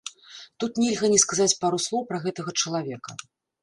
[0.63, 3.11] Тут нельга не сказаць пару слоў пра гэтага чалавека.